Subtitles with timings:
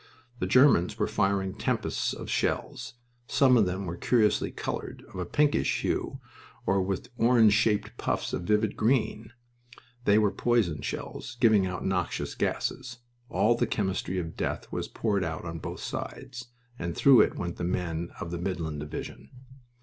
[0.39, 2.95] The Germans were firing tempests of shells.
[3.27, 6.19] Some of them were curiously colored, of a pinkish hue,
[6.65, 9.31] or with orange shaped puffs of vivid green.
[10.05, 12.97] They were poison shells giving out noxious gases.
[13.29, 16.47] All the chemistry of death was poured out on both sides
[16.79, 19.29] and through it went the men of the Midland Division.